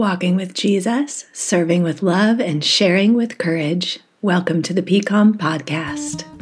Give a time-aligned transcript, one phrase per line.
[0.00, 4.00] Walking with Jesus, serving with love, and sharing with courage.
[4.22, 6.39] Welcome to the PCOM Podcast.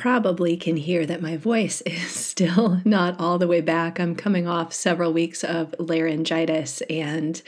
[0.00, 4.00] Probably can hear that my voice is still not all the way back.
[4.00, 7.40] I'm coming off several weeks of laryngitis, and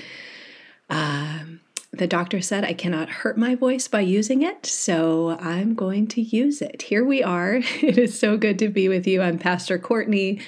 [0.91, 1.61] um,
[1.93, 6.21] the doctor said I cannot hurt my voice by using it, so I'm going to
[6.21, 6.83] use it.
[6.83, 7.61] Here we are.
[7.83, 9.23] It is so good to be with you.
[9.23, 10.41] I'm Pastor Courtney.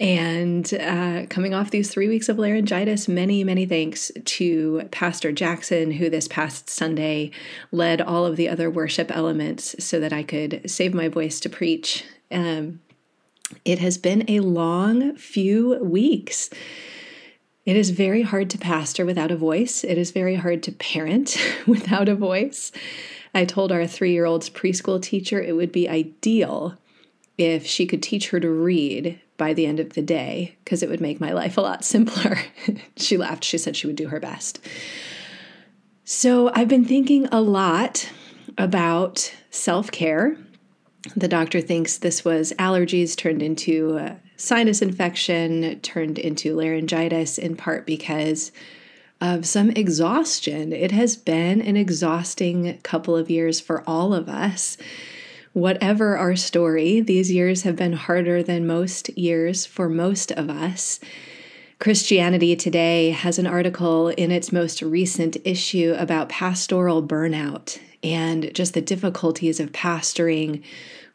[0.00, 5.90] And uh, coming off these three weeks of laryngitis, many, many thanks to Pastor Jackson,
[5.90, 7.32] who this past Sunday
[7.72, 11.48] led all of the other worship elements so that I could save my voice to
[11.48, 12.04] preach.
[12.30, 12.80] Um,
[13.64, 16.48] it has been a long few weeks.
[17.66, 19.82] It is very hard to pastor without a voice.
[19.82, 22.70] It is very hard to parent without a voice.
[23.34, 26.76] I told our three year old's preschool teacher it would be ideal
[27.36, 30.90] if she could teach her to read by the end of the day because it
[30.90, 32.38] would make my life a lot simpler.
[32.96, 33.44] she laughed.
[33.44, 34.60] She said she would do her best.
[36.04, 38.10] So I've been thinking a lot
[38.58, 40.36] about self care.
[41.16, 47.56] The doctor thinks this was allergies turned into uh, sinus infection, turned into laryngitis, in
[47.56, 48.52] part because
[49.20, 50.72] of some exhaustion.
[50.72, 54.76] It has been an exhausting couple of years for all of us.
[55.52, 61.00] Whatever our story, these years have been harder than most years for most of us.
[61.78, 68.74] Christianity Today has an article in its most recent issue about pastoral burnout and just
[68.74, 70.62] the difficulties of pastoring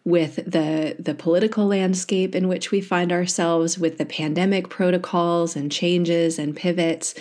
[0.05, 5.71] with the the political landscape in which we find ourselves with the pandemic protocols and
[5.71, 7.15] changes and pivots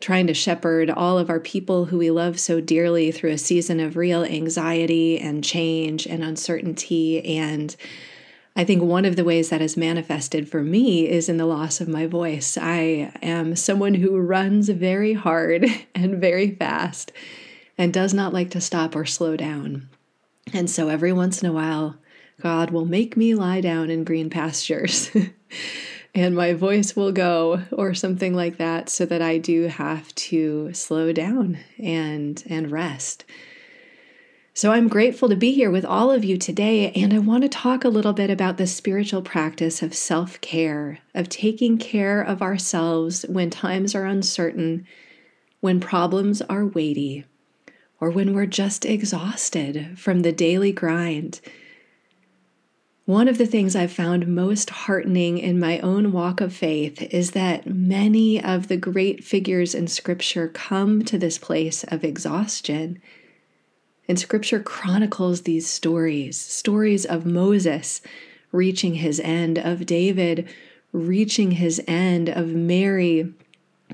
[0.00, 3.80] trying to shepherd all of our people who we love so dearly through a season
[3.80, 7.24] of real anxiety and change and uncertainty.
[7.38, 7.74] And
[8.54, 11.80] I think one of the ways that has manifested for me is in the loss
[11.80, 12.58] of my voice.
[12.60, 17.12] I am someone who runs very hard and very fast
[17.78, 19.88] and does not like to stop or slow down.
[20.52, 21.96] And so every once in a while,
[22.40, 25.10] God will make me lie down in green pastures.
[26.16, 30.72] and my voice will go or something like that so that I do have to
[30.72, 33.24] slow down and and rest.
[34.54, 37.48] So I'm grateful to be here with all of you today and I want to
[37.50, 43.26] talk a little bit about the spiritual practice of self-care, of taking care of ourselves
[43.28, 44.86] when times are uncertain,
[45.60, 47.26] when problems are weighty,
[48.00, 51.42] or when we're just exhausted from the daily grind
[53.06, 57.30] one of the things I've found most heartening in my own walk of faith is
[57.30, 63.00] that many of the great figures in Scripture come to this place of exhaustion.
[64.08, 68.02] And Scripture chronicles these stories stories of Moses
[68.50, 70.48] reaching his end, of David
[70.90, 73.32] reaching his end, of Mary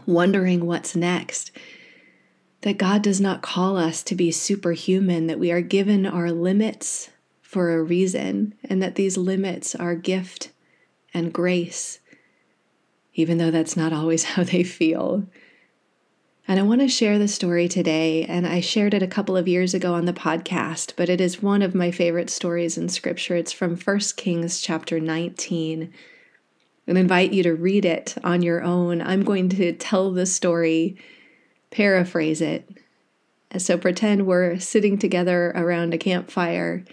[0.07, 1.51] wondering what's next.
[2.63, 7.11] That God does not call us to be superhuman, that we are given our limits
[7.53, 10.51] for a reason, and that these limits are gift
[11.13, 12.01] and grace,
[13.13, 15.25] even though that's not always how they feel.
[16.49, 19.47] And I want to share the story today, and I shared it a couple of
[19.47, 23.37] years ago on the podcast, but it is one of my favorite stories in Scripture.
[23.37, 25.93] It's from 1 Kings chapter 19.
[26.87, 29.03] And invite you to read it on your own.
[29.03, 30.97] I'm going to tell the story,
[31.71, 32.67] paraphrase it.
[33.59, 36.87] So pretend we're sitting together around a campfire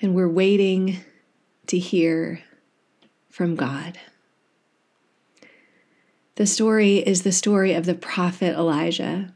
[0.00, 0.98] and we're waiting
[1.66, 2.42] to hear
[3.28, 3.98] from God.
[6.36, 9.34] The story is the story of the prophet Elijah.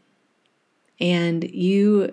[1.01, 2.11] And you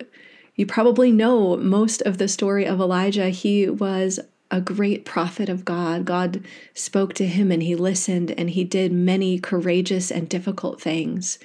[0.54, 3.30] you probably know most of the story of Elijah.
[3.30, 4.20] He was
[4.50, 6.04] a great prophet of God.
[6.04, 6.44] God
[6.74, 11.38] spoke to him and he listened and he did many courageous and difficult things.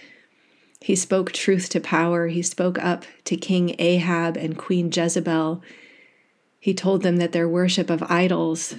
[0.82, 2.28] He spoke truth to power.
[2.28, 5.64] He spoke up to King Ahab and Queen Jezebel.
[6.68, 8.76] He told them that their worship of idols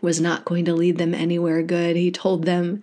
[0.00, 1.94] was not going to lead them anywhere good.
[1.94, 2.82] He told them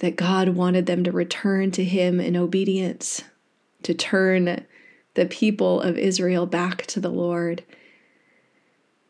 [0.00, 3.22] that God wanted them to return to Him in obedience,
[3.84, 4.66] to turn
[5.14, 7.62] the people of Israel back to the Lord.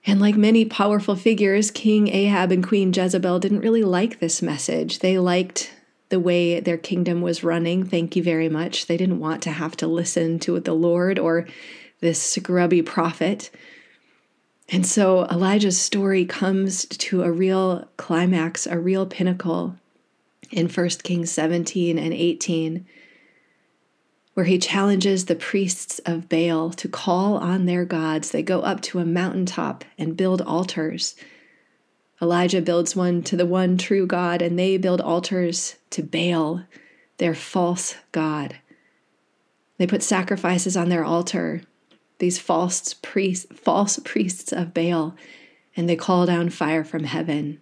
[0.04, 4.98] And like many powerful figures, King Ahab and Queen Jezebel didn't really like this message.
[4.98, 5.72] They liked
[6.10, 7.86] the way their kingdom was running.
[7.86, 8.84] Thank you very much.
[8.84, 11.46] They didn't want to have to listen to the Lord or
[12.00, 13.50] this scrubby prophet
[14.68, 19.76] And so Elijah's story comes to a real climax, a real pinnacle
[20.50, 22.84] in 1 Kings 17 and 18,
[24.34, 28.30] where he challenges the priests of Baal to call on their gods.
[28.30, 31.14] They go up to a mountaintop and build altars.
[32.20, 36.64] Elijah builds one to the one true God, and they build altars to Baal,
[37.18, 38.56] their false God.
[39.78, 41.62] They put sacrifices on their altar,
[42.18, 45.14] these false priests, false priests of Baal,
[45.76, 47.60] and they call down fire from heaven.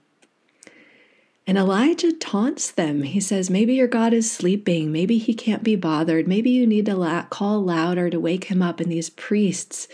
[1.47, 3.03] And Elijah taunts them.
[3.03, 4.91] He says, Maybe your God is sleeping.
[4.91, 6.27] Maybe he can't be bothered.
[6.27, 8.81] Maybe you need to la- call louder to wake him up.
[8.81, 9.87] And these priests,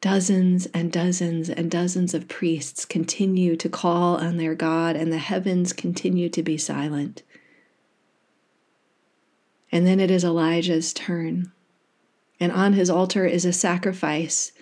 [0.00, 5.18] dozens and dozens and dozens of priests, continue to call on their God, and the
[5.18, 7.22] heavens continue to be silent.
[9.70, 11.52] And then it is Elijah's turn.
[12.38, 14.52] And on his altar is a sacrifice.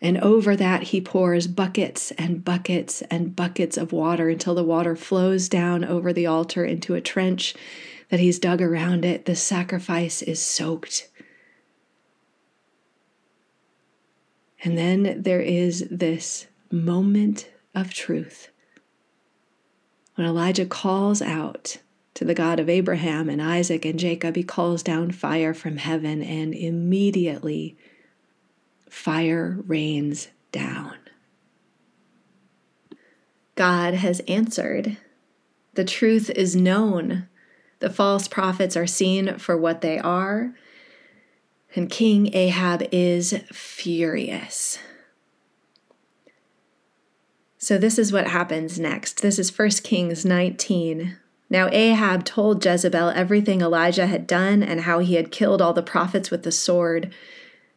[0.00, 4.96] And over that, he pours buckets and buckets and buckets of water until the water
[4.96, 7.54] flows down over the altar into a trench
[8.08, 9.24] that he's dug around it.
[9.24, 11.08] The sacrifice is soaked.
[14.62, 18.50] And then there is this moment of truth
[20.14, 21.78] when Elijah calls out
[22.14, 26.22] to the God of Abraham and Isaac and Jacob, he calls down fire from heaven,
[26.22, 27.76] and immediately
[28.88, 30.96] fire rains down.
[33.54, 34.96] God has answered.
[35.74, 37.28] The truth is known.
[37.78, 40.54] The false prophets are seen for what they are.
[41.74, 44.78] And King Ahab is furious.
[47.58, 49.20] So, this is what happens next.
[49.20, 51.16] This is 1 Kings 19,
[51.50, 55.82] now Ahab told Jezebel everything Elijah had done and how he had killed all the
[55.82, 57.12] prophets with the sword.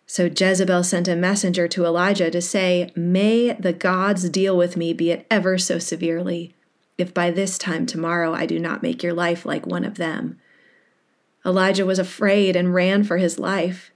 [0.05, 4.93] So Jezebel sent a messenger to Elijah to say, May the gods deal with me,
[4.93, 6.53] be it ever so severely,
[6.99, 10.39] if by this time tomorrow I do not make your life like one of them.
[11.43, 13.91] Elijah was afraid and ran for his life.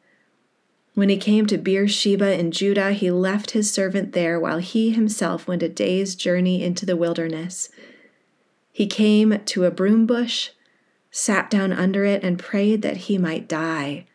[0.95, 5.47] When he came to Beersheba in Judah, he left his servant there while he himself
[5.47, 7.69] went a day's journey into the wilderness.
[8.77, 10.51] He came to a broom bush,
[11.09, 14.05] sat down under it, and prayed that he might die.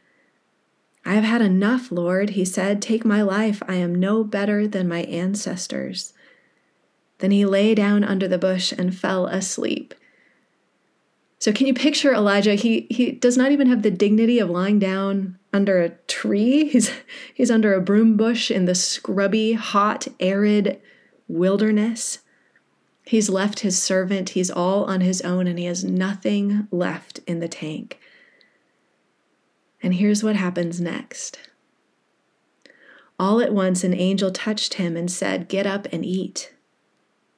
[1.04, 2.80] I have had enough, Lord, he said.
[2.80, 3.60] Take my life.
[3.66, 6.12] I am no better than my ancestors.
[7.18, 9.96] Then he lay down under the bush and fell asleep.
[11.40, 12.54] So can you picture Elijah?
[12.54, 16.68] He he does not even have the dignity of lying down under a tree.
[16.68, 16.92] He's
[17.34, 20.80] he's under a broom bush in the scrubby, hot, arid
[21.26, 22.20] wilderness.
[23.04, 27.40] He's left his servant, he's all on his own, and he has nothing left in
[27.40, 27.98] the tank.
[29.82, 31.38] And here's what happens next.
[33.18, 36.52] All at once, an angel touched him and said, Get up and eat.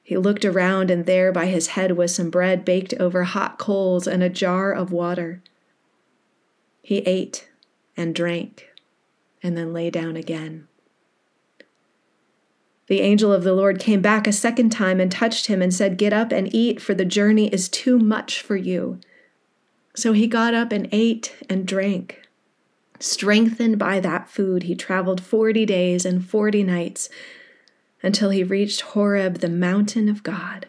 [0.02, 4.06] He looked around, and there by his head was some bread baked over hot coals
[4.06, 5.43] and a jar of water.
[6.82, 7.49] He ate
[7.96, 8.69] and drank
[9.43, 10.69] and then lay down again.
[12.94, 15.99] The angel of the Lord came back a second time and touched him and said,
[15.99, 19.00] Get up and eat, for the journey is too much for you.
[19.96, 22.23] So he got up and ate and drank.
[23.00, 27.08] Strengthened by that food, he traveled 40 days and 40 nights
[28.00, 30.69] until he reached Horeb, the mountain of God.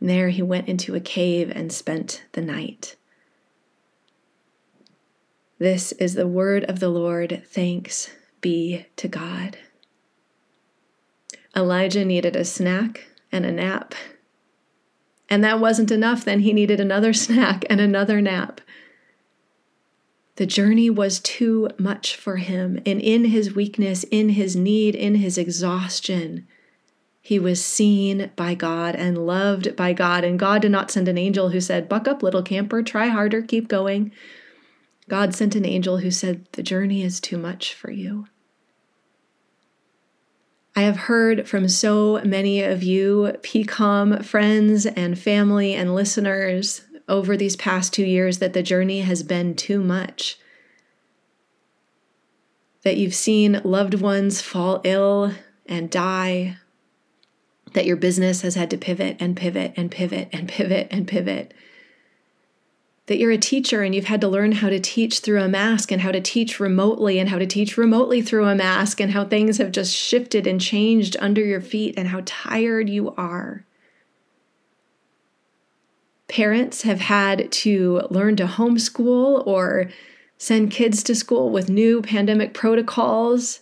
[0.00, 2.94] there he went into a cave and spent the night.
[5.58, 7.42] This is the word of the Lord.
[7.48, 9.58] Thanks be to God.
[11.56, 13.94] Elijah needed a snack and a nap.
[15.28, 16.24] And that wasn't enough.
[16.24, 18.60] Then he needed another snack and another nap.
[20.36, 22.80] The journey was too much for him.
[22.86, 26.46] And in his weakness, in his need, in his exhaustion,
[27.20, 30.24] he was seen by God and loved by God.
[30.24, 33.42] And God did not send an angel who said, Buck up, little camper, try harder,
[33.42, 34.12] keep going.
[35.08, 38.26] God sent an angel who said, The journey is too much for you.
[40.78, 47.36] I have heard from so many of you, PCOM friends and family and listeners over
[47.36, 50.38] these past two years that the journey has been too much.
[52.84, 55.32] That you've seen loved ones fall ill
[55.66, 56.58] and die.
[57.72, 61.52] That your business has had to pivot and pivot and pivot and pivot and pivot
[63.08, 65.90] that you're a teacher and you've had to learn how to teach through a mask
[65.90, 69.24] and how to teach remotely and how to teach remotely through a mask and how
[69.24, 73.64] things have just shifted and changed under your feet and how tired you are.
[76.28, 79.88] Parents have had to learn to homeschool or
[80.36, 83.60] send kids to school with new pandemic protocols.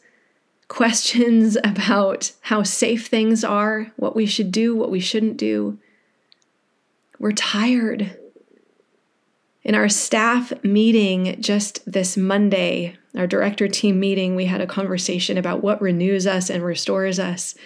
[0.67, 5.79] questions about how safe things are, what we should do, what we shouldn't do.
[7.21, 8.19] We're tired.
[9.67, 15.37] In our staff meeting just this Monday, our director team meeting, we had a conversation
[15.37, 17.57] about what renews us and restores us,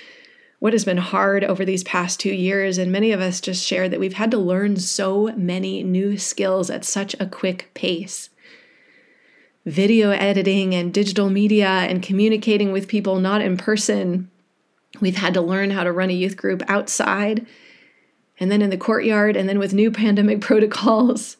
[0.60, 2.78] what has been hard over these past two years.
[2.78, 6.70] And many of us just shared that we've had to learn so many new skills
[6.70, 8.30] at such a quick pace
[9.66, 14.30] video editing and digital media and communicating with people not in person.
[15.02, 17.46] We've had to learn how to run a youth group outside
[18.38, 21.36] and then in the courtyard, and then with new pandemic protocols.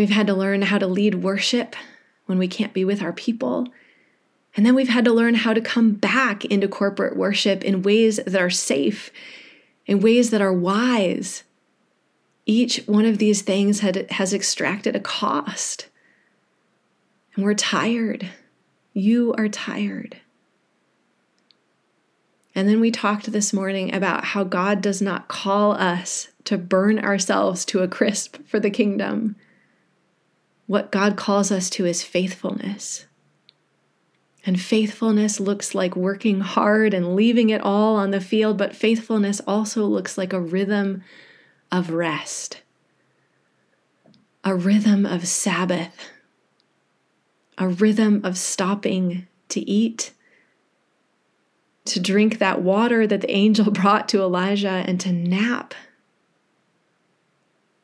[0.00, 1.76] We've had to learn how to lead worship
[2.24, 3.68] when we can't be with our people.
[4.56, 8.16] And then we've had to learn how to come back into corporate worship in ways
[8.16, 9.12] that are safe,
[9.84, 11.44] in ways that are wise.
[12.46, 15.90] Each one of these things had, has extracted a cost.
[17.34, 18.30] And we're tired.
[18.94, 20.16] You are tired.
[22.54, 26.98] And then we talked this morning about how God does not call us to burn
[26.98, 29.36] ourselves to a crisp for the kingdom.
[30.70, 33.06] What God calls us to is faithfulness.
[34.46, 39.40] And faithfulness looks like working hard and leaving it all on the field, but faithfulness
[39.48, 41.02] also looks like a rhythm
[41.72, 42.62] of rest,
[44.44, 46.08] a rhythm of Sabbath,
[47.58, 50.12] a rhythm of stopping to eat
[51.86, 55.74] to drink that water that the angel brought to Elijah and to nap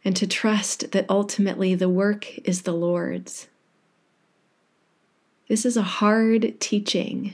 [0.07, 3.49] and to trust that ultimately the work is the Lord's.
[5.49, 7.33] This is a hard teaching.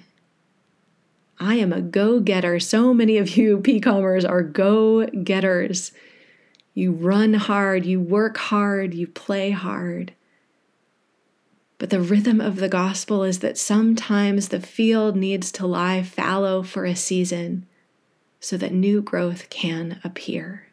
[1.38, 2.58] I am a go getter.
[2.58, 5.92] So many of you PCOMers are go getters.
[6.72, 10.14] You run hard, you work hard, you play hard.
[11.76, 16.62] But the rhythm of the gospel is that sometimes the field needs to lie fallow
[16.62, 17.66] for a season
[18.40, 20.71] so that new growth can appear.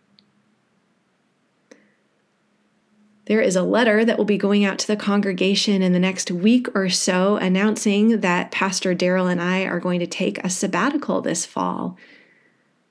[3.29, 6.31] There is a letter that will be going out to the congregation in the next
[6.31, 11.21] week or so announcing that Pastor Daryl and I are going to take a sabbatical
[11.21, 11.95] this fall.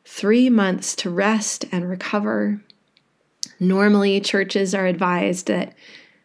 [0.05, 2.61] Three months to rest and recover.
[3.59, 5.75] Normally, churches are advised that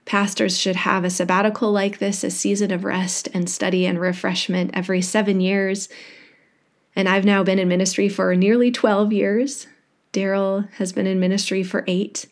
[0.06, 4.70] Pastors should have a sabbatical like this, a season of rest and study and refreshment
[4.76, 5.90] every seven years.
[6.96, 9.66] And I've now been in ministry for nearly 12 years.
[10.12, 12.28] Daryl has been in ministry for eight.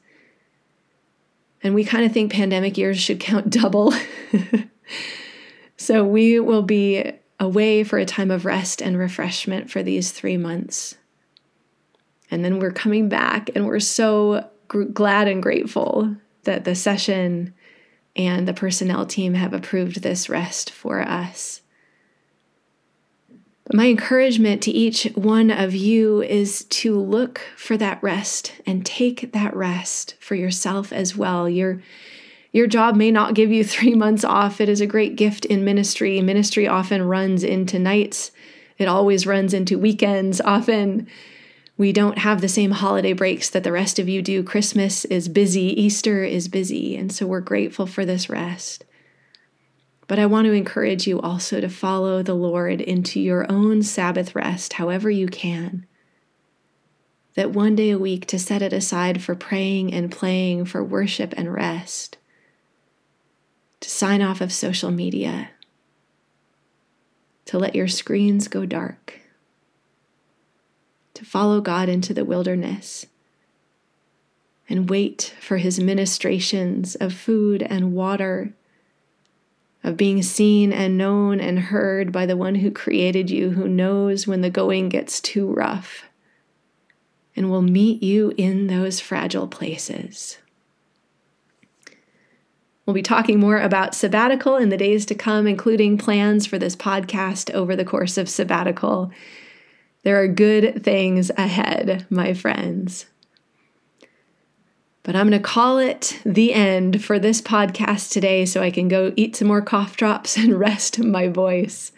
[1.64, 3.94] And we kind of think pandemic years should count double.
[5.78, 10.38] so we will be away for a time of rest and refreshment for these three
[10.38, 10.96] months.
[12.30, 17.54] And then we're coming back, and we're so gr- glad and grateful that the session
[18.16, 21.62] and the personnel team have approved this rest for us.
[23.66, 28.86] But my encouragement to each one of you is to look for that rest and
[28.86, 31.48] take that rest for yourself as well.
[31.48, 31.82] Your
[32.54, 34.60] your job may not give you 3 months off.
[34.60, 36.20] It is a great gift in ministry.
[36.22, 38.32] Ministry often runs into nights.
[38.78, 40.42] It always runs into weekends.
[40.46, 41.08] Often
[41.78, 44.44] we don't have the same holiday breaks that the rest of you do.
[44.44, 48.86] Christmas is busy, Easter is busy, and so we're grateful for this rest.
[50.12, 54.36] But I want to encourage you also to follow the Lord into your own Sabbath
[54.36, 55.86] rest, however you can.
[57.36, 61.34] That one day a week to set it aside for praying and playing, for worship
[61.38, 62.18] and rest,
[63.80, 65.52] to sign off of social media,
[67.46, 69.22] to let your screens go dark.
[71.14, 73.06] To follow God into the wilderness.
[74.68, 78.52] And wait for his ministrations of food and water,
[79.84, 84.28] of being seen and known and heard by the one who created you, who knows
[84.28, 86.04] when the going gets too rough
[87.36, 90.38] and will meet you in those fragile places.
[92.86, 96.76] We'll be talking more about sabbatical in the days to come, including plans for this
[96.76, 99.12] podcast over the course of sabbatical.
[100.04, 103.06] There are good things ahead, my friends.
[105.04, 108.88] But I'm going to call it the end for this podcast today so I can
[108.88, 111.92] go eat some more cough drops and rest my voice.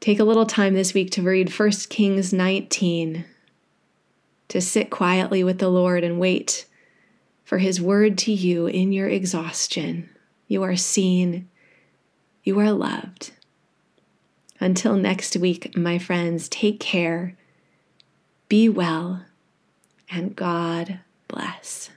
[0.00, 3.24] Take a little time this week to read 1 Kings 19,
[4.48, 6.66] to sit quietly with the Lord and wait
[7.44, 10.10] for his word to you in your exhaustion.
[10.48, 11.48] You are seen,
[12.42, 13.30] you are loved.
[14.58, 17.36] Until next week, my friends, take care,
[18.48, 19.24] be well,
[20.10, 20.98] and God
[21.32, 21.90] bless.